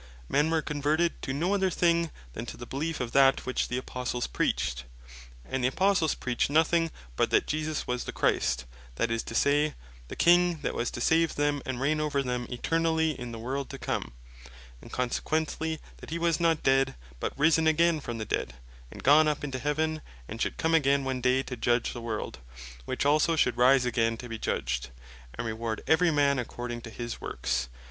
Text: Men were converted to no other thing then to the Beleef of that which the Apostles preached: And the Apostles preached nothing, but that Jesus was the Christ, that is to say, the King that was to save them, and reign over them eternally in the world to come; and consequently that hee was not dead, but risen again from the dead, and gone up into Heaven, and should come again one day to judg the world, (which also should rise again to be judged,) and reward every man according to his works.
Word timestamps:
Men 0.27 0.49
were 0.49 0.63
converted 0.63 1.21
to 1.21 1.31
no 1.31 1.53
other 1.53 1.69
thing 1.69 2.09
then 2.33 2.47
to 2.47 2.57
the 2.57 2.65
Beleef 2.65 2.99
of 2.99 3.11
that 3.11 3.45
which 3.45 3.67
the 3.67 3.77
Apostles 3.77 4.25
preached: 4.25 4.85
And 5.45 5.63
the 5.63 5.67
Apostles 5.67 6.15
preached 6.15 6.49
nothing, 6.49 6.89
but 7.15 7.29
that 7.29 7.45
Jesus 7.45 7.85
was 7.85 8.03
the 8.05 8.11
Christ, 8.11 8.65
that 8.95 9.11
is 9.11 9.21
to 9.21 9.35
say, 9.35 9.75
the 10.07 10.15
King 10.15 10.57
that 10.63 10.73
was 10.73 10.89
to 10.89 11.01
save 11.01 11.35
them, 11.35 11.61
and 11.67 11.79
reign 11.79 12.01
over 12.01 12.23
them 12.23 12.47
eternally 12.49 13.11
in 13.11 13.31
the 13.31 13.37
world 13.37 13.69
to 13.69 13.77
come; 13.77 14.11
and 14.81 14.91
consequently 14.91 15.79
that 15.97 16.09
hee 16.09 16.17
was 16.17 16.39
not 16.39 16.63
dead, 16.63 16.95
but 17.19 17.37
risen 17.37 17.67
again 17.67 17.99
from 17.99 18.17
the 18.17 18.25
dead, 18.25 18.55
and 18.89 19.03
gone 19.03 19.27
up 19.27 19.43
into 19.43 19.59
Heaven, 19.59 20.01
and 20.27 20.41
should 20.41 20.57
come 20.57 20.73
again 20.73 21.03
one 21.03 21.21
day 21.21 21.43
to 21.43 21.55
judg 21.55 21.93
the 21.93 22.01
world, 22.01 22.39
(which 22.85 23.05
also 23.05 23.35
should 23.35 23.55
rise 23.55 23.85
again 23.85 24.17
to 24.17 24.27
be 24.27 24.39
judged,) 24.39 24.89
and 25.35 25.45
reward 25.45 25.83
every 25.85 26.09
man 26.09 26.39
according 26.39 26.81
to 26.81 26.89
his 26.89 27.21
works. 27.21 27.69